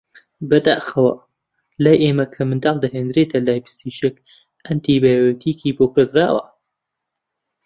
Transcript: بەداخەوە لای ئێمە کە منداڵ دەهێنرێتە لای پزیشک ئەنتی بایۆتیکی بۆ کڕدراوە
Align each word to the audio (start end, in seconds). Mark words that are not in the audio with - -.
بەداخەوە 0.49 1.13
لای 1.83 2.01
ئێمە 2.03 2.25
کە 2.33 2.41
منداڵ 2.49 2.75
دەهێنرێتە 2.83 3.39
لای 3.47 3.63
پزیشک 3.65 4.15
ئەنتی 4.65 5.01
بایۆتیکی 5.01 5.75
بۆ 5.77 5.85
کڕدراوە 5.93 6.43